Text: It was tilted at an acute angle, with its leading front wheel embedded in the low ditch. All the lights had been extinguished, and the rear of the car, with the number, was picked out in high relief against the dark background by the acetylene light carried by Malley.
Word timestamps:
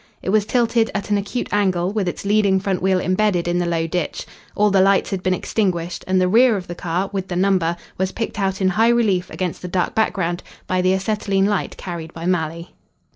It 0.23 0.29
was 0.31 0.47
tilted 0.47 0.89
at 0.95 1.11
an 1.11 1.17
acute 1.19 1.47
angle, 1.51 1.93
with 1.93 2.07
its 2.07 2.25
leading 2.25 2.59
front 2.59 2.81
wheel 2.81 2.99
embedded 2.99 3.47
in 3.47 3.59
the 3.59 3.67
low 3.67 3.85
ditch. 3.85 4.25
All 4.55 4.71
the 4.71 4.81
lights 4.81 5.11
had 5.11 5.21
been 5.21 5.35
extinguished, 5.35 6.03
and 6.07 6.19
the 6.19 6.27
rear 6.27 6.57
of 6.57 6.65
the 6.65 6.73
car, 6.73 7.11
with 7.13 7.27
the 7.27 7.35
number, 7.35 7.77
was 7.99 8.11
picked 8.11 8.39
out 8.39 8.61
in 8.61 8.69
high 8.69 8.89
relief 8.89 9.29
against 9.29 9.61
the 9.61 9.67
dark 9.67 9.93
background 9.93 10.41
by 10.65 10.81
the 10.81 10.93
acetylene 10.93 11.45
light 11.45 11.77
carried 11.77 12.13
by 12.15 12.25
Malley. 12.25 12.73